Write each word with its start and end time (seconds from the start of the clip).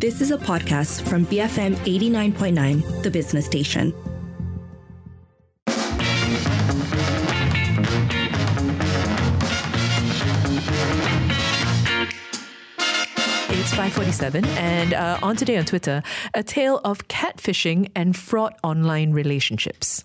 This 0.00 0.22
is 0.22 0.30
a 0.30 0.38
podcast 0.38 1.06
from 1.06 1.26
BFM 1.26 1.74
89.9, 1.74 3.02
the 3.02 3.10
business 3.10 3.44
station. 3.44 3.92
It's 13.50 13.74
547 13.74 14.46
and 14.46 14.94
uh, 14.94 15.18
on 15.22 15.36
today 15.36 15.58
on 15.58 15.66
Twitter, 15.66 16.02
a 16.32 16.42
tale 16.42 16.80
of 16.82 17.06
catfishing 17.08 17.90
and 17.94 18.16
fraught 18.16 18.58
online 18.62 19.12
relationships. 19.12 20.04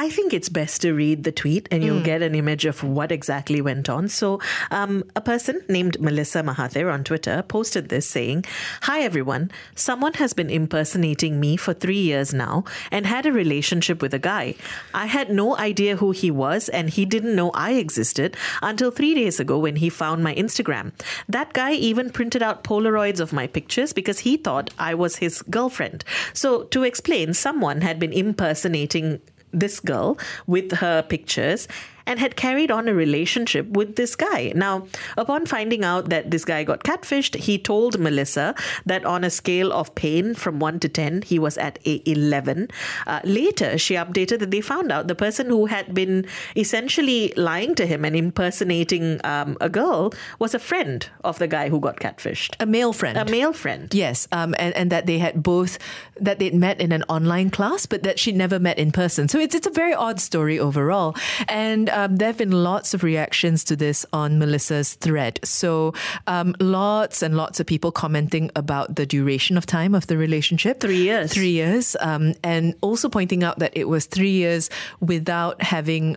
I 0.00 0.08
think 0.08 0.32
it's 0.32 0.48
best 0.48 0.80
to 0.80 0.94
read 0.94 1.24
the 1.24 1.30
tweet 1.30 1.68
and 1.70 1.84
you'll 1.84 2.02
get 2.02 2.22
an 2.22 2.34
image 2.34 2.64
of 2.64 2.82
what 2.82 3.12
exactly 3.12 3.60
went 3.60 3.90
on. 3.90 4.08
So, 4.08 4.40
um, 4.70 5.04
a 5.14 5.20
person 5.20 5.60
named 5.68 6.00
Melissa 6.00 6.42
Mahathir 6.42 6.90
on 6.90 7.04
Twitter 7.04 7.42
posted 7.42 7.90
this 7.90 8.08
saying, 8.08 8.46
Hi 8.84 9.00
everyone, 9.02 9.50
someone 9.74 10.14
has 10.14 10.32
been 10.32 10.48
impersonating 10.48 11.38
me 11.38 11.58
for 11.58 11.74
three 11.74 12.00
years 12.00 12.32
now 12.32 12.64
and 12.90 13.04
had 13.04 13.26
a 13.26 13.32
relationship 13.32 14.00
with 14.00 14.14
a 14.14 14.18
guy. 14.18 14.54
I 14.94 15.04
had 15.04 15.28
no 15.28 15.58
idea 15.58 15.96
who 15.96 16.12
he 16.12 16.30
was 16.30 16.70
and 16.70 16.88
he 16.88 17.04
didn't 17.04 17.36
know 17.36 17.50
I 17.50 17.72
existed 17.72 18.38
until 18.62 18.90
three 18.90 19.14
days 19.14 19.38
ago 19.38 19.58
when 19.58 19.76
he 19.76 19.90
found 19.90 20.24
my 20.24 20.34
Instagram. 20.34 20.92
That 21.28 21.52
guy 21.52 21.72
even 21.72 22.08
printed 22.08 22.42
out 22.42 22.64
Polaroids 22.64 23.20
of 23.20 23.34
my 23.34 23.46
pictures 23.46 23.92
because 23.92 24.20
he 24.20 24.38
thought 24.38 24.72
I 24.78 24.94
was 24.94 25.16
his 25.16 25.42
girlfriend. 25.42 26.06
So, 26.32 26.62
to 26.72 26.84
explain, 26.84 27.34
someone 27.34 27.82
had 27.82 27.98
been 27.98 28.14
impersonating 28.14 29.20
this 29.52 29.80
girl 29.80 30.18
with 30.46 30.72
her 30.72 31.02
pictures 31.02 31.68
and 32.10 32.18
had 32.18 32.34
carried 32.34 32.72
on 32.72 32.88
a 32.88 32.92
relationship 32.92 33.68
with 33.68 33.94
this 33.94 34.16
guy. 34.16 34.52
Now, 34.56 34.88
upon 35.16 35.46
finding 35.46 35.84
out 35.84 36.08
that 36.08 36.32
this 36.32 36.44
guy 36.44 36.64
got 36.64 36.82
catfished, 36.82 37.36
he 37.36 37.56
told 37.56 38.00
Melissa 38.00 38.56
that 38.84 39.04
on 39.04 39.22
a 39.22 39.30
scale 39.30 39.72
of 39.72 39.94
pain 39.94 40.34
from 40.34 40.58
1 40.58 40.80
to 40.80 40.88
10, 40.88 41.22
he 41.22 41.38
was 41.38 41.56
at 41.56 41.78
a 41.86 42.02
11. 42.10 42.66
Uh, 43.06 43.20
later, 43.22 43.78
she 43.78 43.94
updated 43.94 44.40
that 44.40 44.50
they 44.50 44.60
found 44.60 44.90
out 44.90 45.06
the 45.06 45.14
person 45.14 45.46
who 45.46 45.66
had 45.66 45.94
been 45.94 46.26
essentially 46.56 47.32
lying 47.36 47.76
to 47.76 47.86
him 47.86 48.04
and 48.04 48.16
impersonating 48.16 49.20
um, 49.22 49.56
a 49.60 49.68
girl 49.68 50.12
was 50.40 50.52
a 50.52 50.58
friend 50.58 51.08
of 51.22 51.38
the 51.38 51.46
guy 51.46 51.68
who 51.68 51.78
got 51.78 52.00
catfished. 52.00 52.56
A 52.58 52.66
male 52.66 52.92
friend. 52.92 53.18
A 53.18 53.24
male 53.30 53.52
friend. 53.52 53.94
Yes, 53.94 54.26
um, 54.32 54.56
and, 54.58 54.74
and 54.74 54.90
that 54.90 55.06
they 55.06 55.18
had 55.18 55.44
both, 55.44 55.78
that 56.20 56.40
they'd 56.40 56.54
met 56.54 56.80
in 56.80 56.90
an 56.90 57.04
online 57.04 57.50
class, 57.50 57.86
but 57.86 58.02
that 58.02 58.18
she'd 58.18 58.34
never 58.34 58.58
met 58.58 58.80
in 58.80 58.90
person. 58.90 59.28
So 59.28 59.38
it's, 59.38 59.54
it's 59.54 59.68
a 59.68 59.70
very 59.70 59.94
odd 59.94 60.18
story 60.18 60.58
overall. 60.58 61.14
And 61.48 61.88
um, 62.04 62.16
there 62.16 62.28
have 62.28 62.38
been 62.38 62.50
lots 62.50 62.94
of 62.94 63.02
reactions 63.02 63.64
to 63.64 63.76
this 63.76 64.06
on 64.12 64.38
Melissa's 64.38 64.94
thread. 64.94 65.40
So 65.44 65.94
um, 66.26 66.54
lots 66.60 67.22
and 67.22 67.36
lots 67.36 67.60
of 67.60 67.66
people 67.66 67.92
commenting 67.92 68.50
about 68.56 68.96
the 68.96 69.06
duration 69.06 69.56
of 69.56 69.66
time 69.66 69.94
of 69.94 70.06
the 70.06 70.16
relationship. 70.16 70.80
Three 70.80 71.02
years. 71.02 71.32
Three 71.32 71.50
years. 71.50 71.96
Um, 72.00 72.34
and 72.42 72.74
also 72.80 73.08
pointing 73.08 73.44
out 73.44 73.58
that 73.58 73.72
it 73.74 73.88
was 73.88 74.06
three 74.06 74.30
years 74.32 74.70
without 75.00 75.62
having. 75.62 76.16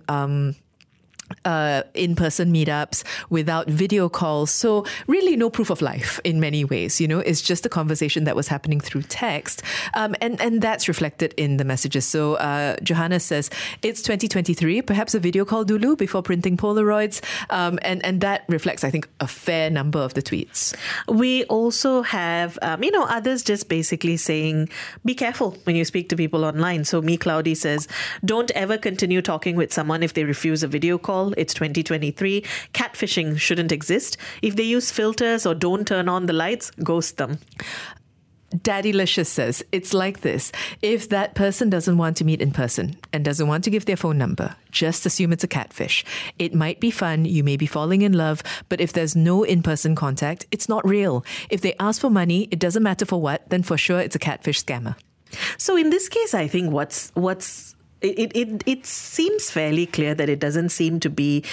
Uh, 1.46 1.84
in-person 1.94 2.52
meetups 2.54 3.04
without 3.30 3.68
video 3.68 4.10
calls. 4.10 4.50
So 4.52 4.86
really 5.08 5.36
no 5.36 5.50
proof 5.50 5.70
of 5.70 5.82
life 5.82 6.20
in 6.24 6.40
many 6.40 6.64
ways 6.66 7.00
you 7.00 7.08
know? 7.08 7.20
It's 7.20 7.42
just 7.42 7.66
a 7.66 7.70
conversation 7.70 8.24
that 8.24 8.36
was 8.36 8.48
happening 8.48 8.80
through 8.80 9.04
text. 9.04 9.62
Um, 9.94 10.16
and 10.22 10.40
and 10.42 10.62
that's 10.62 10.88
reflected 10.88 11.34
in 11.38 11.58
the 11.58 11.66
messages. 11.66 12.06
So 12.06 12.36
uh, 12.36 12.78
Johanna 12.82 13.20
says 13.20 13.50
it's 13.82 14.02
2023 14.02 14.82
perhaps 14.82 15.14
a 15.14 15.20
video 15.20 15.46
call 15.46 15.64
dulu 15.66 15.98
before 15.98 16.24
printing 16.24 16.58
polaroids. 16.58 17.22
Um, 17.50 17.78
and 17.82 18.04
and 18.06 18.22
that 18.22 18.46
reflects 18.48 18.84
I 18.84 18.90
think 18.90 19.08
a 19.20 19.28
fair 19.28 19.70
number 19.70 20.00
of 20.00 20.14
the 20.14 20.22
tweets. 20.22 20.76
We 21.08 21.44
also 21.46 22.02
have 22.02 22.58
um, 22.62 22.84
you 22.84 22.92
know 22.92 23.04
others 23.04 23.44
just 23.44 23.70
basically 23.70 24.18
saying 24.18 24.70
be 25.06 25.14
careful 25.14 25.58
when 25.66 25.76
you 25.76 25.86
speak 25.86 26.10
to 26.10 26.16
people 26.16 26.46
online. 26.46 26.86
So 26.86 27.02
me 27.02 27.18
cloudy 27.18 27.56
says 27.56 27.88
don't 28.24 28.52
ever 28.52 28.78
continue 28.78 29.22
talking 29.22 29.56
with 29.56 29.74
someone 29.74 30.04
if 30.04 30.14
they 30.14 30.24
refuse 30.24 30.64
a 30.64 30.68
video 30.68 30.98
call 30.98 31.23
it's 31.38 31.54
2023. 31.54 32.42
Catfishing 32.74 33.40
shouldn't 33.40 33.72
exist. 33.72 34.18
If 34.42 34.56
they 34.56 34.64
use 34.64 34.92
filters 34.92 35.46
or 35.46 35.56
don't 35.56 35.88
turn 35.88 36.10
on 36.10 36.26
the 36.26 36.34
lights, 36.34 36.72
ghost 36.84 37.18
them. 37.18 37.40
Daddylicious 38.56 39.28
says 39.28 39.64
it's 39.72 39.94
like 39.94 40.22
this. 40.22 40.52
If 40.82 41.10
that 41.10 41.34
person 41.34 41.70
doesn't 41.70 41.98
want 41.98 42.18
to 42.18 42.26
meet 42.26 42.42
in 42.42 42.52
person 42.52 42.98
and 43.12 43.26
doesn't 43.26 43.48
want 43.48 43.64
to 43.64 43.72
give 43.72 43.86
their 43.86 43.98
phone 43.98 44.18
number, 44.18 44.56
just 44.70 45.06
assume 45.06 45.34
it's 45.34 45.44
a 45.44 45.48
catfish. 45.48 46.06
It 46.38 46.54
might 46.54 46.80
be 46.80 46.92
fun, 46.92 47.26
you 47.26 47.44
may 47.44 47.58
be 47.58 47.66
falling 47.66 48.04
in 48.04 48.14
love, 48.14 48.44
but 48.70 48.80
if 48.80 48.94
there's 48.94 49.16
no 49.16 49.44
in 49.44 49.64
person 49.64 49.96
contact, 49.96 50.46
it's 50.52 50.70
not 50.70 50.88
real. 50.88 51.26
If 51.50 51.62
they 51.62 51.74
ask 51.80 52.00
for 52.00 52.12
money, 52.12 52.48
it 52.52 52.60
doesn't 52.60 52.84
matter 52.84 53.06
for 53.06 53.20
what, 53.20 53.50
then 53.50 53.64
for 53.64 53.78
sure 53.78 54.00
it's 54.00 54.16
a 54.16 54.20
catfish 54.20 54.64
scammer. 54.64 54.96
So 55.58 55.76
in 55.76 55.90
this 55.90 56.08
case, 56.08 56.36
I 56.36 56.48
think 56.48 56.72
what's 56.72 57.12
what's 57.16 57.76
it, 58.04 58.32
it, 58.36 58.64
it 58.66 58.86
seems 58.86 59.50
fairly 59.50 59.86
clear 59.86 60.14
that 60.14 60.30
it 60.30 60.40
doesn't 60.40 60.70
seem 60.70 61.00
to 61.00 61.10
be 61.10 61.44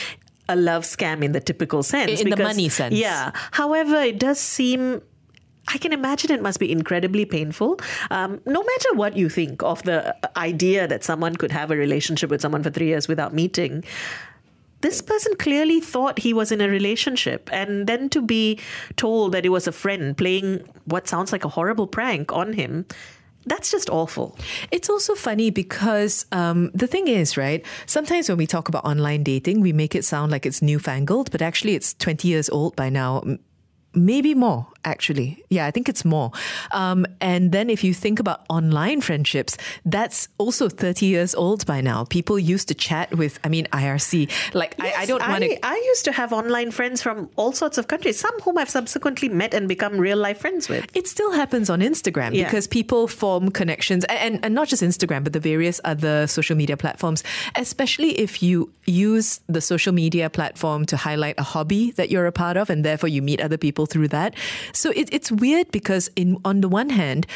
a 0.48 0.56
love 0.56 0.82
scam 0.82 1.22
in 1.22 1.32
the 1.32 1.40
typical 1.40 1.82
sense. 1.82 2.20
In 2.20 2.24
because, 2.24 2.38
the 2.38 2.42
money 2.42 2.68
sense. 2.68 2.94
Yeah. 2.94 3.30
However, 3.52 3.96
it 3.96 4.18
does 4.18 4.40
seem 4.40 5.02
I 5.68 5.78
can 5.78 5.92
imagine 5.92 6.32
it 6.32 6.42
must 6.42 6.58
be 6.58 6.72
incredibly 6.72 7.24
painful. 7.24 7.78
Um, 8.10 8.40
no 8.44 8.62
matter 8.62 8.94
what 8.94 9.16
you 9.16 9.28
think 9.28 9.62
of 9.62 9.82
the 9.84 10.16
idea 10.36 10.88
that 10.88 11.04
someone 11.04 11.36
could 11.36 11.52
have 11.52 11.70
a 11.70 11.76
relationship 11.76 12.28
with 12.30 12.40
someone 12.40 12.62
for 12.62 12.70
three 12.70 12.86
years 12.86 13.06
without 13.06 13.32
meeting, 13.32 13.84
this 14.80 15.00
person 15.00 15.32
clearly 15.36 15.78
thought 15.78 16.18
he 16.18 16.32
was 16.32 16.50
in 16.50 16.60
a 16.60 16.68
relationship. 16.68 17.48
And 17.52 17.86
then 17.86 18.08
to 18.08 18.22
be 18.22 18.58
told 18.96 19.32
that 19.32 19.44
it 19.44 19.50
was 19.50 19.68
a 19.68 19.72
friend 19.72 20.16
playing 20.16 20.66
what 20.86 21.06
sounds 21.06 21.30
like 21.30 21.44
a 21.44 21.48
horrible 21.48 21.86
prank 21.86 22.32
on 22.32 22.54
him 22.54 22.86
that's 23.46 23.70
just 23.70 23.88
awful. 23.90 24.36
It's 24.70 24.90
also 24.90 25.14
funny 25.14 25.50
because 25.50 26.26
um, 26.32 26.70
the 26.74 26.86
thing 26.86 27.08
is, 27.08 27.36
right? 27.36 27.64
Sometimes 27.86 28.28
when 28.28 28.38
we 28.38 28.46
talk 28.46 28.68
about 28.68 28.84
online 28.84 29.22
dating, 29.22 29.60
we 29.60 29.72
make 29.72 29.94
it 29.94 30.04
sound 30.04 30.30
like 30.30 30.44
it's 30.44 30.60
newfangled, 30.60 31.30
but 31.30 31.42
actually 31.42 31.74
it's 31.74 31.94
20 31.94 32.28
years 32.28 32.50
old 32.50 32.76
by 32.76 32.90
now, 32.90 33.22
maybe 33.94 34.34
more 34.34 34.66
actually. 34.84 35.44
Yeah, 35.48 35.66
I 35.66 35.70
think 35.70 35.88
it's 35.88 36.04
more. 36.04 36.32
Um, 36.72 37.06
and 37.20 37.52
then 37.52 37.70
if 37.70 37.84
you 37.84 37.94
think 37.94 38.18
about 38.20 38.44
online 38.48 39.00
friendships, 39.00 39.56
that's 39.84 40.28
also 40.38 40.68
30 40.68 41.06
years 41.06 41.34
old 41.34 41.66
by 41.66 41.80
now. 41.80 42.04
People 42.04 42.38
used 42.38 42.68
to 42.68 42.74
chat 42.74 43.14
with, 43.16 43.38
I 43.44 43.48
mean, 43.48 43.66
IRC. 43.72 44.54
Like, 44.54 44.74
yes, 44.78 44.94
I, 44.96 45.02
I, 45.02 45.06
don't 45.06 45.26
want 45.28 45.44
to. 45.44 45.66
I 45.66 45.74
used 45.86 46.04
to 46.06 46.12
have 46.12 46.32
online 46.32 46.70
friends 46.70 47.02
from 47.02 47.28
all 47.36 47.52
sorts 47.52 47.78
of 47.78 47.88
countries, 47.88 48.18
some 48.18 48.38
whom 48.40 48.58
I've 48.58 48.70
subsequently 48.70 49.28
met 49.28 49.54
and 49.54 49.68
become 49.68 49.98
real 49.98 50.18
life 50.18 50.40
friends 50.40 50.68
with. 50.68 50.86
It 50.94 51.06
still 51.06 51.32
happens 51.32 51.70
on 51.70 51.80
Instagram 51.80 52.34
yeah. 52.34 52.44
because 52.44 52.66
people 52.66 53.08
form 53.08 53.50
connections, 53.50 54.04
and, 54.04 54.42
and 54.44 54.54
not 54.54 54.68
just 54.68 54.82
Instagram, 54.82 55.24
but 55.24 55.32
the 55.32 55.40
various 55.40 55.80
other 55.84 56.26
social 56.26 56.56
media 56.56 56.76
platforms, 56.76 57.22
especially 57.56 58.18
if 58.18 58.42
you 58.42 58.72
use 58.86 59.40
the 59.48 59.60
social 59.60 59.92
media 59.92 60.30
platform 60.30 60.84
to 60.86 60.96
highlight 60.96 61.34
a 61.38 61.42
hobby 61.42 61.92
that 61.92 62.10
you're 62.10 62.26
a 62.26 62.32
part 62.32 62.56
of, 62.56 62.70
and 62.70 62.84
therefore 62.84 63.08
you 63.08 63.22
meet 63.22 63.40
other 63.40 63.56
people 63.56 63.86
through 63.86 64.08
that. 64.08 64.34
So 64.72 64.90
it, 64.90 65.08
it's 65.12 65.30
weird 65.30 65.70
because 65.70 66.10
in 66.16 66.38
on 66.44 66.60
the 66.60 66.68
one 66.68 66.90
hand, 66.90 67.26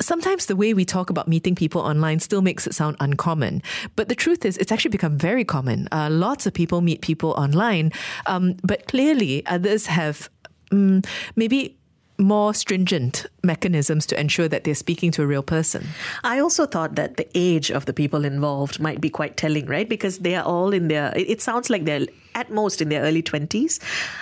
sometimes 0.00 0.46
the 0.46 0.56
way 0.56 0.74
we 0.74 0.84
talk 0.84 1.10
about 1.10 1.28
meeting 1.28 1.54
people 1.54 1.80
online 1.80 2.20
still 2.20 2.42
makes 2.42 2.66
it 2.66 2.74
sound 2.74 2.96
uncommon. 3.00 3.62
But 3.96 4.08
the 4.08 4.14
truth 4.14 4.44
is, 4.44 4.56
it's 4.58 4.72
actually 4.72 4.90
become 4.90 5.16
very 5.16 5.44
common. 5.44 5.88
Uh, 5.92 6.08
lots 6.10 6.46
of 6.46 6.52
people 6.52 6.80
meet 6.80 7.00
people 7.00 7.30
online, 7.32 7.92
um, 8.26 8.56
but 8.62 8.88
clearly 8.88 9.46
others 9.46 9.86
have 9.86 10.28
um, 10.72 11.02
maybe 11.36 11.76
more 12.18 12.54
stringent 12.54 13.26
mechanisms 13.42 14.06
to 14.06 14.20
ensure 14.20 14.48
that 14.48 14.64
they're 14.64 14.74
speaking 14.74 15.10
to 15.12 15.22
a 15.22 15.26
real 15.26 15.42
person. 15.42 15.86
I 16.22 16.38
also 16.38 16.66
thought 16.66 16.94
that 16.94 17.16
the 17.16 17.28
age 17.34 17.70
of 17.70 17.86
the 17.86 17.92
people 17.92 18.24
involved 18.24 18.80
might 18.80 19.00
be 19.00 19.10
quite 19.10 19.36
telling, 19.36 19.66
right? 19.66 19.88
Because 19.88 20.18
they 20.18 20.36
are 20.36 20.44
all 20.44 20.72
in 20.72 20.88
their, 20.88 21.12
it 21.16 21.40
sounds 21.40 21.70
like 21.70 21.84
they're 21.84 22.06
at 22.34 22.50
most 22.50 22.80
in 22.80 22.88
their 22.88 23.02
early 23.02 23.22
20s. 23.22 23.78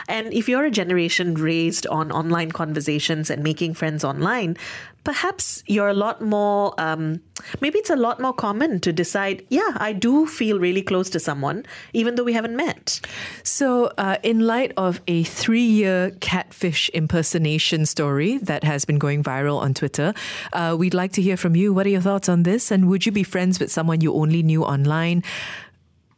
And 0.09 0.33
if 0.33 0.49
you're 0.49 0.65
a 0.65 0.71
generation 0.71 1.35
raised 1.35 1.87
on 1.87 2.11
online 2.11 2.53
conversations 2.53 3.31
and 3.31 3.43
making 3.43 3.75
friends 3.75 4.05
online, 4.05 4.57
perhaps 5.05 5.63
you're 5.67 5.89
a 5.89 5.95
lot 5.95 6.21
more, 6.21 6.75
um, 6.79 7.21
maybe 7.61 7.79
it's 7.79 7.91
a 7.91 7.97
lot 7.97 8.21
more 8.21 8.33
common 8.33 8.81
to 8.81 8.93
decide, 8.93 9.45
yeah, 9.49 9.73
I 9.77 9.93
do 9.93 10.27
feel 10.27 10.59
really 10.59 10.83
close 10.83 11.11
to 11.11 11.21
someone, 11.21 11.65
even 11.93 12.15
though 12.15 12.25
we 12.25 12.33
haven't 12.33 12.57
met. 12.57 13.01
So, 13.43 13.93
uh, 13.99 14.17
in 14.23 14.41
light 14.41 14.73
of 14.77 15.01
a 15.07 15.25
three 15.25 15.63
year 15.63 16.11
catfish 16.21 16.91
impersonation 16.91 17.87
story 17.87 18.39
that 18.39 18.65
has 18.65 18.85
been 18.85 18.99
going 18.99 19.23
viral 19.23 19.61
on 19.61 19.75
Twitter, 19.75 20.15
uh, 20.53 20.77
we'd 20.79 20.95
like 20.95 21.13
to 21.13 21.23
hear 21.23 21.37
from 21.37 21.57
you. 21.57 21.73
What 21.73 21.87
are 21.87 21.91
your 21.91 22.01
thoughts 22.01 22.29
on 22.29 22.43
this? 22.43 22.71
And 22.71 22.89
would 22.89 23.07
you 23.07 23.13
be 23.13 23.23
friends 23.23 23.59
with 23.59 23.71
someone 23.71 24.01
you 24.01 24.13
only 24.15 24.43
knew 24.43 24.65
online? 24.65 25.23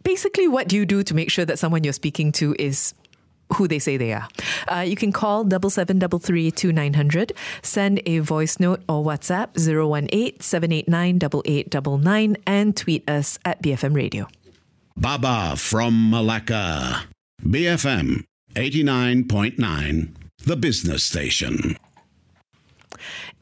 basically, 0.03 0.49
what 0.49 0.69
do 0.69 0.77
you 0.77 0.87
do 0.87 1.03
to 1.03 1.15
make 1.15 1.31
sure 1.31 1.45
that 1.45 1.59
someone 1.59 1.85
you're 1.85 1.93
speaking 1.93 2.33
to 2.33 2.55
is 2.59 2.95
who 3.55 3.69
they 3.69 3.79
say 3.79 3.97
they 3.97 4.13
are. 4.13 4.29
Uh, 4.69 4.81
you 4.81 4.97
can 4.97 5.13
call 5.13 5.45
double 5.45 5.71
seven 5.71 5.99
double 5.99 6.19
three 6.19 6.51
two 6.51 6.73
nine 6.73 6.95
hundred, 6.95 7.33
send 7.63 8.01
a 8.07 8.19
voice 8.21 8.59
note 8.61 8.83
or 8.89 9.05
WhatsApp 9.05 9.57
018 9.57 10.41
789 10.41 11.17
8899 11.17 12.37
and 12.47 12.77
tweet 12.77 13.09
us 13.09 13.39
at 13.45 13.63
BFM 13.63 13.95
Radio. 13.95 14.29
Baba 14.97 15.57
from 15.57 16.11
Malacca. 16.11 17.05
BFM 17.43 18.25
89.9, 18.55 20.09
the 20.45 20.57
business 20.57 21.03
station. 21.05 21.77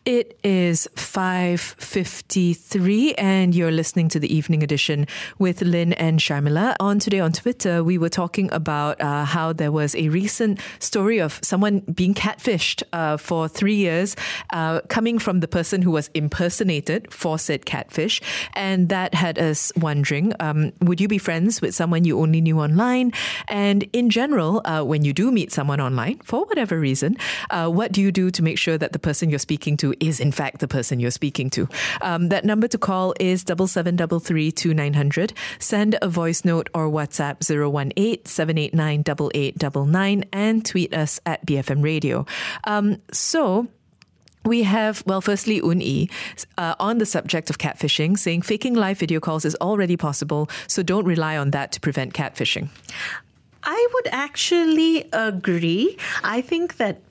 It 0.06 0.40
is 0.42 0.88
5.53 0.94 3.14
and 3.18 3.54
you're 3.54 3.70
listening 3.70 4.08
to 4.08 4.18
the 4.18 4.34
evening 4.34 4.62
edition 4.62 5.06
with 5.38 5.60
Lynn 5.60 5.92
and 5.92 6.18
Sharmila. 6.18 6.74
On 6.80 6.98
today 6.98 7.20
on 7.20 7.32
Twitter, 7.32 7.84
we 7.84 7.98
were 7.98 8.08
talking 8.08 8.50
about 8.50 8.98
uh, 9.02 9.26
how 9.26 9.52
there 9.52 9.70
was 9.70 9.94
a 9.94 10.08
recent 10.08 10.58
story 10.78 11.18
of 11.18 11.38
someone 11.42 11.80
being 11.80 12.14
catfished 12.14 12.82
uh, 12.94 13.18
for 13.18 13.46
three 13.46 13.74
years, 13.74 14.16
uh, 14.54 14.80
coming 14.88 15.18
from 15.18 15.40
the 15.40 15.48
person 15.48 15.82
who 15.82 15.90
was 15.90 16.08
impersonated 16.14 17.12
for 17.12 17.38
said 17.38 17.66
catfish. 17.66 18.22
And 18.54 18.88
that 18.88 19.12
had 19.12 19.38
us 19.38 19.70
wondering, 19.76 20.32
um, 20.40 20.72
would 20.80 21.02
you 21.02 21.08
be 21.08 21.18
friends 21.18 21.60
with 21.60 21.74
someone 21.74 22.04
you 22.04 22.20
only 22.20 22.40
knew 22.40 22.58
online? 22.58 23.12
And 23.48 23.82
in 23.92 24.08
general, 24.08 24.62
uh, 24.64 24.82
when 24.82 25.04
you 25.04 25.12
do 25.12 25.30
meet 25.30 25.52
someone 25.52 25.78
online, 25.78 26.20
for 26.20 26.46
whatever 26.46 26.80
reason, 26.80 27.18
uh, 27.50 27.68
what 27.68 27.92
do 27.92 28.00
you 28.00 28.10
do 28.10 28.30
to 28.30 28.42
make 28.42 28.56
sure 28.56 28.78
that 28.78 28.94
the 28.94 28.98
person 28.98 29.28
you're 29.28 29.38
speaking 29.38 29.76
to 29.76 29.89
is 30.00 30.20
in 30.20 30.32
fact 30.32 30.60
the 30.60 30.68
person 30.68 31.00
you're 31.00 31.10
speaking 31.10 31.50
to. 31.50 31.68
Um, 32.00 32.28
that 32.28 32.44
number 32.44 32.68
to 32.68 32.78
call 32.78 33.14
is 33.18 33.44
double 33.44 33.66
seven 33.66 33.96
double 33.96 34.20
three 34.20 34.52
two 34.52 34.74
nine 34.74 34.94
hundred. 34.94 35.32
Send 35.58 35.96
a 36.02 36.08
voice 36.08 36.44
note 36.44 36.68
or 36.74 36.88
WhatsApp 36.88 37.42
018 37.42 38.24
789 38.24 39.00
8899 39.00 40.24
and 40.32 40.64
tweet 40.64 40.94
us 40.94 41.20
at 41.26 41.44
BFM 41.46 41.82
Radio. 41.82 42.26
Um, 42.64 43.00
so 43.12 43.68
we 44.44 44.62
have, 44.62 45.02
well, 45.06 45.20
firstly, 45.20 45.60
Un 45.60 46.08
uh, 46.56 46.74
on 46.80 46.98
the 46.98 47.06
subject 47.06 47.50
of 47.50 47.58
catfishing, 47.58 48.18
saying 48.18 48.42
faking 48.42 48.74
live 48.74 48.98
video 48.98 49.20
calls 49.20 49.44
is 49.44 49.54
already 49.60 49.96
possible, 49.96 50.48
so 50.66 50.82
don't 50.82 51.04
rely 51.04 51.36
on 51.36 51.50
that 51.50 51.72
to 51.72 51.80
prevent 51.80 52.14
catfishing. 52.14 52.68
I 53.62 53.88
would 53.92 54.08
actually 54.12 55.06
agree. 55.12 55.98
I 56.24 56.40
think 56.40 56.78
that 56.78 57.02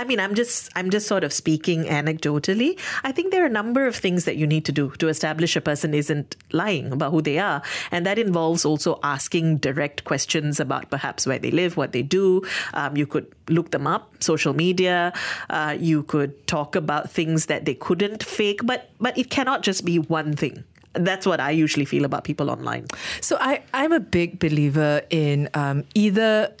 I 0.00 0.04
mean, 0.04 0.18
I'm 0.18 0.34
just 0.34 0.70
I'm 0.74 0.88
just 0.88 1.06
sort 1.06 1.24
of 1.24 1.32
speaking 1.32 1.84
anecdotally. 1.84 2.78
I 3.04 3.12
think 3.12 3.32
there 3.32 3.42
are 3.42 3.46
a 3.46 3.50
number 3.50 3.86
of 3.86 3.94
things 3.94 4.24
that 4.24 4.36
you 4.36 4.46
need 4.46 4.64
to 4.64 4.72
do 4.72 4.88
to 4.92 5.08
establish 5.08 5.56
a 5.56 5.60
person 5.60 5.92
isn't 5.92 6.36
lying 6.52 6.90
about 6.90 7.10
who 7.10 7.20
they 7.20 7.38
are, 7.38 7.60
and 7.90 8.06
that 8.06 8.18
involves 8.18 8.64
also 8.64 8.98
asking 9.02 9.58
direct 9.58 10.04
questions 10.04 10.58
about 10.58 10.88
perhaps 10.88 11.26
where 11.26 11.38
they 11.38 11.50
live, 11.50 11.76
what 11.76 11.92
they 11.92 12.00
do. 12.00 12.40
Um, 12.72 12.96
you 12.96 13.06
could 13.06 13.30
look 13.50 13.72
them 13.72 13.86
up, 13.86 14.24
social 14.24 14.54
media. 14.54 15.12
Uh, 15.50 15.76
you 15.78 16.02
could 16.04 16.46
talk 16.46 16.76
about 16.76 17.10
things 17.10 17.44
that 17.46 17.66
they 17.66 17.74
couldn't 17.74 18.24
fake, 18.24 18.64
but 18.64 18.88
but 19.00 19.18
it 19.18 19.28
cannot 19.28 19.60
just 19.60 19.84
be 19.84 19.98
one 19.98 20.34
thing 20.34 20.64
that's 20.94 21.24
what 21.24 21.38
I 21.38 21.52
usually 21.52 21.84
feel 21.84 22.04
about 22.04 22.24
people 22.24 22.50
online. 22.50 22.86
So 23.20 23.36
I, 23.38 23.62
I'm 23.72 23.92
a 23.92 24.00
big 24.00 24.40
believer 24.40 25.02
in 25.08 25.48
um, 25.54 25.84
either 25.94 26.52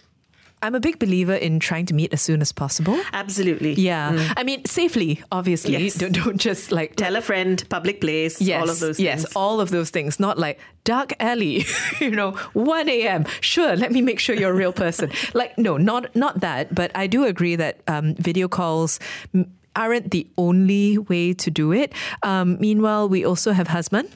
I'm 0.62 0.74
a 0.74 0.80
big 0.80 0.98
believer 0.98 1.34
in 1.34 1.58
trying 1.58 1.86
to 1.86 1.94
meet 1.94 2.12
as 2.12 2.20
soon 2.20 2.42
as 2.42 2.52
possible. 2.52 2.98
Absolutely. 3.12 3.74
Yeah. 3.74 4.12
Mm. 4.12 4.32
I 4.36 4.42
mean, 4.42 4.64
safely, 4.66 5.22
obviously. 5.32 5.72
Yes. 5.72 5.94
Don't, 5.94 6.12
don't 6.12 6.36
just 6.36 6.70
like. 6.70 6.96
Tell 6.96 7.16
a 7.16 7.22
friend, 7.22 7.62
public 7.70 8.00
place, 8.00 8.40
yes, 8.40 8.60
all 8.60 8.68
of 8.68 8.78
those 8.80 9.00
yes, 9.00 9.20
things. 9.20 9.22
Yes, 9.30 9.36
all 9.36 9.60
of 9.60 9.70
those 9.70 9.90
things. 9.90 10.20
Not 10.20 10.38
like 10.38 10.60
dark 10.84 11.12
alley, 11.20 11.64
you 12.00 12.10
know, 12.10 12.32
1 12.52 12.88
a.m. 12.88 13.24
Sure, 13.40 13.74
let 13.76 13.92
me 13.92 14.02
make 14.02 14.20
sure 14.20 14.34
you're 14.34 14.50
a 14.50 14.54
real 14.54 14.72
person. 14.72 15.10
like, 15.34 15.56
no, 15.56 15.76
not, 15.76 16.14
not 16.14 16.40
that. 16.40 16.74
But 16.74 16.90
I 16.94 17.06
do 17.06 17.24
agree 17.24 17.56
that 17.56 17.80
um, 17.86 18.14
video 18.16 18.48
calls 18.48 19.00
aren't 19.76 20.10
the 20.10 20.26
only 20.36 20.98
way 20.98 21.32
to 21.34 21.50
do 21.50 21.72
it. 21.72 21.92
Um, 22.22 22.58
meanwhile, 22.60 23.08
we 23.08 23.24
also 23.24 23.52
have 23.52 23.68
Hasman 23.68 24.10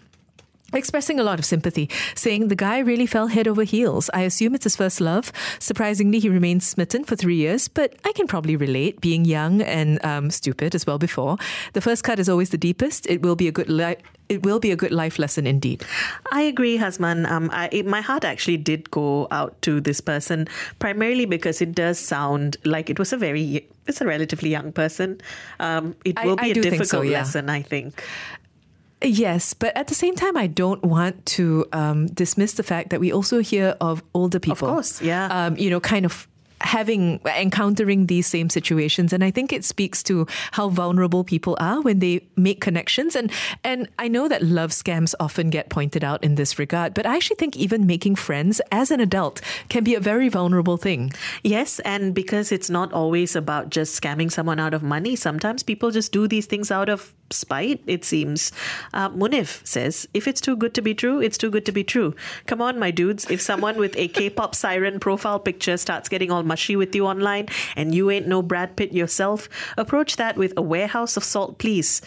expressing 0.74 1.20
a 1.20 1.22
lot 1.22 1.38
of 1.38 1.44
sympathy, 1.44 1.88
saying 2.14 2.48
the 2.48 2.56
guy 2.56 2.78
really 2.78 3.06
fell 3.06 3.28
head 3.28 3.48
over 3.48 3.62
heels. 3.62 4.10
I 4.12 4.22
assume 4.22 4.54
it's 4.54 4.64
his 4.64 4.76
first 4.76 5.00
love. 5.00 5.32
Surprisingly, 5.58 6.18
he 6.18 6.28
remained 6.28 6.62
smitten 6.62 7.04
for 7.04 7.16
three 7.16 7.36
years, 7.36 7.68
but 7.68 7.94
I 8.04 8.12
can 8.12 8.26
probably 8.26 8.56
relate, 8.56 9.00
being 9.00 9.24
young 9.24 9.62
and 9.62 10.04
um, 10.04 10.30
stupid 10.30 10.74
as 10.74 10.86
well 10.86 10.98
before. 10.98 11.36
The 11.72 11.80
first 11.80 12.04
cut 12.04 12.18
is 12.18 12.28
always 12.28 12.50
the 12.50 12.58
deepest. 12.58 13.06
It 13.06 13.22
will 13.22 13.36
be 13.36 13.48
a 13.48 13.52
good 13.52 13.68
life. 13.68 13.98
It 14.28 14.42
will 14.42 14.58
be 14.58 14.70
a 14.70 14.76
good 14.76 14.90
life 14.90 15.18
lesson 15.18 15.46
indeed. 15.46 15.84
I 16.32 16.40
agree, 16.42 16.78
Hasman. 16.78 17.30
Um, 17.30 17.50
I, 17.52 17.68
it, 17.72 17.84
my 17.84 18.00
heart 18.00 18.24
actually 18.24 18.56
did 18.56 18.90
go 18.90 19.28
out 19.30 19.60
to 19.62 19.82
this 19.82 20.00
person 20.00 20.48
primarily 20.78 21.26
because 21.26 21.60
it 21.60 21.74
does 21.74 21.98
sound 21.98 22.56
like 22.64 22.88
it 22.88 22.98
was 22.98 23.12
a 23.12 23.18
very, 23.18 23.68
it's 23.86 24.00
a 24.00 24.06
relatively 24.06 24.48
young 24.48 24.72
person. 24.72 25.20
Um, 25.60 25.94
it 26.06 26.16
will 26.24 26.36
I, 26.40 26.44
be 26.44 26.48
I 26.48 26.58
a 26.58 26.62
difficult 26.62 26.88
so, 26.88 27.02
yeah. 27.02 27.18
lesson, 27.18 27.50
I 27.50 27.60
think. 27.60 28.02
Yes, 29.04 29.54
but 29.54 29.76
at 29.76 29.88
the 29.88 29.94
same 29.94 30.14
time, 30.14 30.36
I 30.36 30.46
don't 30.46 30.82
want 30.82 31.24
to 31.26 31.66
um, 31.72 32.06
dismiss 32.06 32.54
the 32.54 32.62
fact 32.62 32.90
that 32.90 33.00
we 33.00 33.12
also 33.12 33.40
hear 33.40 33.76
of 33.80 34.02
older 34.14 34.40
people. 34.40 34.68
Of 34.68 34.74
course, 34.74 35.02
yeah. 35.02 35.26
Um, 35.26 35.56
you 35.56 35.70
know, 35.70 35.80
kind 35.80 36.04
of 36.06 36.28
having 36.60 37.20
encountering 37.26 38.06
these 38.06 38.26
same 38.26 38.48
situations 38.48 39.12
and 39.12 39.22
i 39.22 39.30
think 39.30 39.52
it 39.52 39.64
speaks 39.64 40.02
to 40.02 40.26
how 40.52 40.68
vulnerable 40.68 41.22
people 41.22 41.56
are 41.60 41.82
when 41.82 41.98
they 41.98 42.26
make 42.36 42.60
connections 42.60 43.14
and 43.14 43.30
and 43.64 43.86
i 43.98 44.08
know 44.08 44.28
that 44.28 44.42
love 44.42 44.70
scams 44.70 45.14
often 45.20 45.50
get 45.50 45.68
pointed 45.68 46.02
out 46.02 46.24
in 46.24 46.36
this 46.36 46.58
regard 46.58 46.94
but 46.94 47.04
i 47.04 47.16
actually 47.16 47.36
think 47.36 47.56
even 47.56 47.86
making 47.86 48.14
friends 48.14 48.62
as 48.72 48.90
an 48.90 49.00
adult 49.00 49.42
can 49.68 49.84
be 49.84 49.94
a 49.94 50.00
very 50.00 50.28
vulnerable 50.28 50.78
thing 50.78 51.12
yes 51.42 51.80
and 51.80 52.14
because 52.14 52.50
it's 52.50 52.70
not 52.70 52.90
always 52.92 53.36
about 53.36 53.68
just 53.68 54.00
scamming 54.00 54.32
someone 54.32 54.58
out 54.58 54.72
of 54.72 54.82
money 54.82 55.14
sometimes 55.14 55.62
people 55.62 55.90
just 55.90 56.12
do 56.12 56.26
these 56.26 56.46
things 56.46 56.70
out 56.70 56.88
of 56.88 57.12
spite 57.34 57.82
it 57.86 58.04
seems 58.04 58.52
uh, 58.94 59.10
munif 59.10 59.66
says 59.66 60.06
if 60.14 60.28
it's 60.28 60.40
too 60.40 60.56
good 60.56 60.74
to 60.74 60.82
be 60.82 60.94
true 60.94 61.20
it's 61.20 61.36
too 61.36 61.50
good 61.50 61.66
to 61.66 61.72
be 61.72 61.84
true 61.84 62.14
come 62.46 62.62
on 62.62 62.78
my 62.78 62.90
dudes 62.90 63.28
if 63.30 63.40
someone 63.40 63.76
with 63.76 63.96
a 63.96 64.08
k-pop 64.08 64.54
siren 64.54 65.00
profile 65.00 65.40
picture 65.40 65.76
starts 65.76 66.08
getting 66.08 66.30
all 66.30 66.42
mushy 66.42 66.76
with 66.76 66.94
you 66.94 67.06
online 67.06 67.48
and 67.76 67.94
you 67.94 68.10
ain't 68.10 68.26
no 68.26 68.42
Brad 68.42 68.76
Pitt 68.76 68.92
yourself, 68.92 69.48
approach 69.76 70.16
that 70.16 70.36
with 70.36 70.52
a 70.56 70.62
warehouse 70.62 71.16
of 71.16 71.24
salt, 71.24 71.58
please. 71.58 72.02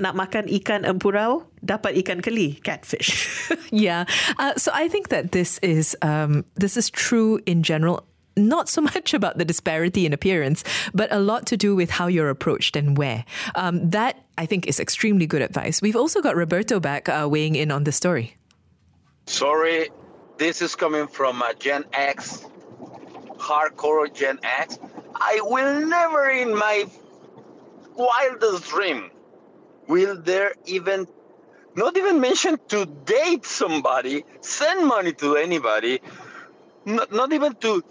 Nak 0.00 0.16
makan 0.16 0.48
ikan 0.48 0.88
empurau, 0.88 1.44
dapat 1.60 2.00
ikan 2.00 2.24
keli, 2.24 2.56
catfish. 2.64 3.28
yeah. 3.70 4.08
Uh, 4.38 4.56
so 4.56 4.72
I 4.72 4.88
think 4.88 5.12
that 5.12 5.36
this 5.36 5.60
is 5.60 5.94
um, 6.00 6.48
this 6.56 6.80
is 6.80 6.88
true 6.88 7.38
in 7.44 7.62
general 7.62 8.08
not 8.36 8.68
so 8.68 8.80
much 8.94 9.14
about 9.14 9.38
the 9.38 9.44
disparity 9.44 10.06
in 10.06 10.12
appearance, 10.12 10.64
but 10.94 11.12
a 11.12 11.18
lot 11.18 11.46
to 11.46 11.56
do 11.56 11.74
with 11.74 11.90
how 11.90 12.06
you're 12.06 12.30
approached 12.30 12.76
and 12.76 12.96
where. 12.96 13.24
Um, 13.54 13.90
that, 13.90 14.24
I 14.38 14.46
think, 14.46 14.66
is 14.66 14.80
extremely 14.80 15.26
good 15.26 15.42
advice. 15.42 15.82
We've 15.82 15.96
also 15.96 16.20
got 16.20 16.36
Roberto 16.36 16.80
back 16.80 17.08
uh, 17.08 17.28
weighing 17.30 17.54
in 17.54 17.70
on 17.70 17.84
the 17.84 17.92
story. 17.92 18.36
Sorry, 19.26 19.88
this 20.38 20.62
is 20.62 20.74
coming 20.74 21.06
from 21.06 21.42
uh, 21.42 21.52
Gen 21.54 21.84
X 21.92 22.46
hardcore 23.42 24.12
Gen 24.14 24.38
X, 24.42 24.78
I 25.14 25.40
will 25.42 25.86
never 25.86 26.30
in 26.30 26.54
my 26.54 26.84
wildest 27.96 28.68
dream 28.68 29.10
will 29.88 30.16
there 30.22 30.54
even 30.64 31.06
not 31.74 31.96
even 31.96 32.20
mention 32.20 32.58
to 32.68 32.86
date 33.04 33.44
somebody, 33.44 34.24
send 34.42 34.86
money 34.86 35.12
to 35.14 35.36
anybody, 35.36 36.00
not, 36.84 37.10
not 37.12 37.32
even 37.32 37.54
to 37.56 37.82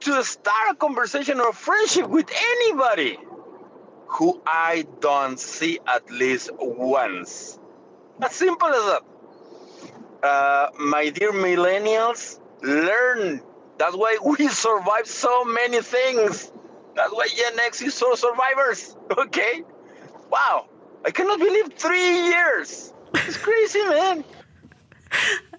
to 0.00 0.24
start 0.24 0.70
a 0.70 0.74
conversation 0.74 1.40
or 1.40 1.52
friendship 1.52 2.08
with 2.08 2.30
anybody 2.32 3.18
who 4.06 4.40
I 4.46 4.86
don't 5.00 5.38
see 5.38 5.78
at 5.86 6.10
least 6.10 6.50
once. 6.58 7.58
As 8.22 8.32
simple 8.32 8.68
as 8.68 8.84
that. 8.84 9.02
Uh, 10.22 10.70
my 10.78 11.08
dear 11.08 11.32
millennials, 11.32 12.40
learn 12.62 13.40
that's 13.80 13.96
why 13.96 14.18
we 14.22 14.46
survive 14.66 15.06
so 15.06 15.44
many 15.44 15.80
things. 15.80 16.52
That's 16.94 17.12
why 17.12 17.28
Gen 17.34 17.58
X 17.60 17.80
is 17.80 17.94
so 17.94 18.14
survivors. 18.14 18.96
Okay? 19.18 19.64
Wow. 20.30 20.68
I 21.04 21.10
cannot 21.10 21.38
believe 21.40 21.72
three 21.74 22.28
years. 22.28 22.92
It's 23.14 23.36
crazy, 23.38 23.82
man. 23.86 24.22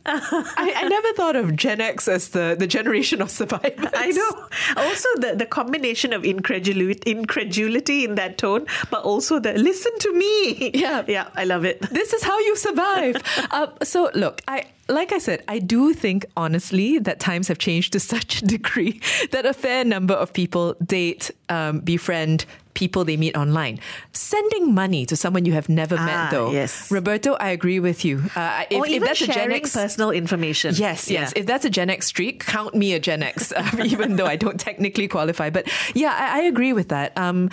I, 0.05 0.74
I, 0.75 0.88
never 0.89 1.13
thought 1.13 1.36
of 1.36 1.55
Gen 1.55 1.79
X 1.79 2.08
as 2.08 2.29
the, 2.29 2.55
the 2.58 2.67
generation 2.67 3.22
of 3.22 3.29
survivors. 3.29 3.89
I 3.93 4.10
know. 4.10 4.48
Also, 4.77 5.08
the, 5.15 5.36
the 5.38 5.46
combination 5.46 6.13
of 6.13 6.25
incredulity, 6.25 7.01
incredulity 7.10 8.03
in 8.05 8.15
that 8.15 8.38
tone, 8.38 8.65
but 8.89 9.03
also 9.03 9.39
the 9.39 9.53
listen 9.53 9.91
to 10.00 10.13
me. 10.13 10.72
Yeah. 10.74 11.03
Yeah, 11.08 11.29
I 11.36 11.46
love 11.46 11.65
it. 11.65 11.81
This 11.91 12.13
is 12.13 12.24
how 12.24 12.38
you 12.39 12.55
survive. 12.55 13.17
uh, 13.51 13.67
so, 13.84 14.10
look, 14.15 14.41
I, 14.48 14.65
like 14.89 15.12
I 15.12 15.20
said, 15.20 15.43
I 15.48 15.60
do 15.60 15.93
think 15.93 16.25
honestly 16.36 17.00
that 17.00 17.20
times 17.20 17.48
have 17.48 17.58
changed 17.58 17.93
to 17.93 18.00
such 18.00 18.41
a 18.41 18.46
degree 18.58 19.01
that 19.31 19.46
a 19.46 19.53
fair 19.53 19.86
number 19.86 20.13
of 20.13 20.34
people 20.34 20.75
date, 20.84 21.31
um, 21.50 21.79
befriend 21.79 22.46
people 22.74 23.06
they 23.06 23.18
meet 23.18 23.36
online. 23.36 23.80
Sending 24.13 24.74
money 24.74 25.06
to 25.06 25.16
someone 25.16 25.46
you 25.46 25.54
have 25.54 25.70
never 25.70 25.96
ah, 25.98 26.06
met, 26.06 26.32
though. 26.32 26.51
Yes. 26.51 26.90
Roberto, 26.92 27.34
I 27.34 27.50
agree 27.50 27.80
with 27.80 28.06
you. 28.06 28.24
Uh, 28.36 28.66
if, 28.70 28.80
or 28.80 28.88
even 28.88 29.04
if 29.04 29.08
that's 29.08 29.20
sharing 29.20 29.32
a 29.32 29.34
Gen 29.34 29.51
X, 29.51 29.74
personal 29.74 30.12
information. 30.12 30.75
Yes, 30.75 31.10
yes. 31.10 31.34
Yeah. 31.36 31.42
If 31.42 31.46
that's 31.46 31.66
a 31.66 31.70
Gen 31.70 31.90
X 31.90 32.08
streak, 32.08 32.46
count 32.46 32.75
me 32.75 32.94
a 32.94 33.00
Gen 33.00 33.24
X, 33.24 33.54
um, 33.56 33.82
even 33.82 34.16
though 34.16 34.25
I 34.25 34.36
don't 34.36 34.60
technically 34.60 35.08
qualify. 35.08 35.50
But 35.50 35.68
yeah, 35.94 36.16
I, 36.18 36.40
I 36.40 36.44
agree 36.44 36.74
with 36.74 36.90
that. 36.90 37.18
Um, 37.18 37.50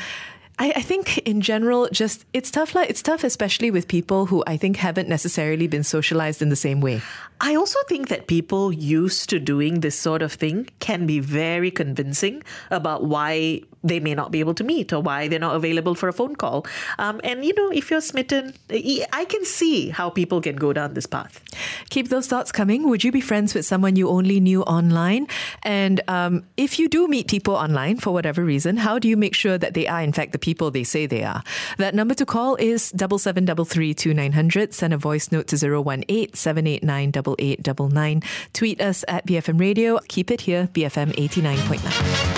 I, 0.59 0.73
I, 0.77 0.83
think 0.83 1.19
in 1.19 1.41
general, 1.41 1.89
just 1.93 2.25
it's 2.33 2.51
tough. 2.51 2.75
Like 2.75 2.91
it's 2.91 3.03
tough, 3.03 3.23
especially 3.23 3.71
with 3.71 3.87
people 3.87 4.27
who 4.27 4.43
I 4.47 4.57
think 4.57 4.77
haven't 4.77 5.09
necessarily 5.09 5.69
been 5.69 5.85
socialized 5.85 6.43
in 6.43 6.49
the 6.49 6.57
same 6.57 6.81
way. 6.81 7.01
I 7.41 7.55
also 7.55 7.79
think 7.89 8.09
that 8.09 8.27
people 8.27 8.73
used 8.73 9.31
to 9.31 9.39
doing 9.39 9.81
this 9.81 9.97
sort 9.97 10.23
of 10.23 10.33
thing 10.33 10.69
can 10.81 11.07
be 11.07 11.21
very 11.21 11.71
convincing 11.71 12.43
about 12.71 13.05
why 13.05 13.63
they 13.82 14.00
may 14.00 14.14
not 14.14 14.30
be 14.30 14.40
able 14.40 14.54
to 14.54 14.64
meet 14.64 14.92
or 14.92 15.00
why 15.00 15.28
they're 15.28 15.38
not 15.38 15.56
available 15.56 15.94
for 15.94 16.08
a 16.08 16.12
phone 16.12 16.37
call. 16.37 16.66
Um, 16.99 17.20
and, 17.25 17.44
you 17.44 17.54
know, 17.54 17.70
if 17.70 17.90
you're 17.90 18.00
smitten, 18.00 18.54
I 18.70 19.26
can 19.28 19.44
see 19.44 19.90
how 19.90 20.11
people 20.11 20.40
can 20.40 20.56
go 20.56 20.73
down 20.73 20.94
this 20.94 21.06
path. 21.06 21.42
Keep 21.90 22.08
those 22.08 22.26
thoughts 22.26 22.52
coming. 22.52 22.88
Would 22.88 23.04
you 23.04 23.12
be 23.12 23.20
friends 23.20 23.54
with 23.54 23.64
someone 23.64 23.97
you 23.97 24.08
only 24.08 24.40
knew 24.40 24.62
online? 24.62 25.26
And 25.62 26.00
um, 26.08 26.44
if 26.56 26.78
you 26.78 26.88
do 26.88 27.08
meet 27.08 27.28
people 27.28 27.54
online 27.54 27.99
for 27.99 28.12
whatever 28.12 28.44
reason, 28.44 28.76
how 28.76 28.99
do 28.99 29.08
you 29.08 29.16
make 29.16 29.35
sure 29.35 29.58
that 29.58 29.75
they 29.75 29.87
are, 29.87 30.02
in 30.02 30.12
fact, 30.12 30.32
the 30.32 30.38
people 30.38 30.70
they 30.70 30.85
say 30.85 31.06
they 31.06 31.25
are? 31.25 31.42
That 31.78 31.94
number 31.94 32.14
to 32.14 32.26
call 32.26 32.56
is 32.56 32.90
double 32.92 33.18
seven 33.18 33.44
double 33.44 33.64
three 33.64 33.94
two 33.94 34.14
nine 34.14 34.32
hundred. 34.32 34.75
Send 34.75 34.92
a 34.92 34.99
voice 34.99 35.30
note 35.32 35.49
to 35.49 35.56
018 35.56 36.35
789 36.35 37.12
8899. 37.38 38.23
Tweet 38.52 38.80
us 38.80 39.04
at 39.08 39.26
BFM 39.26 39.61
Radio. 39.61 39.99
Keep 40.08 40.30
it 40.30 40.42
here, 40.42 40.68
BFM 40.73 41.12
89.9. 41.14 42.38